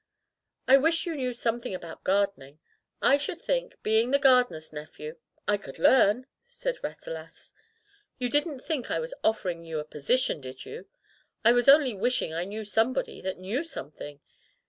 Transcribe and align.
"I 0.67 0.77
wish 0.77 1.05
you 1.05 1.13
knew 1.15 1.31
something 1.31 1.75
about 1.75 2.03
gar 2.03 2.25
dening. 2.25 2.57
I 3.03 3.17
should 3.17 3.39
think, 3.39 3.77
being 3.83 4.09
the 4.09 4.17
gardener's 4.17 4.73
nephew" 4.73 5.17
"I 5.47 5.57
could 5.57 5.77
learn!" 5.77 6.25
said 6.43 6.83
Rasselas. 6.83 7.53
"You 8.17 8.27
didn't 8.27 8.61
think 8.63 8.89
I 8.89 8.97
was 8.97 9.13
offering 9.23 9.63
you 9.63 9.77
a 9.77 9.83
position, 9.85 10.41
did 10.41 10.65
you? 10.65 10.87
I 11.45 11.51
was 11.51 11.69
only 11.69 11.93
wishing 11.93 12.33
I 12.33 12.45
knew 12.45 12.65
somebody 12.65 13.21
that 13.21 13.37
knew 13.37 13.63
something. 13.63 14.21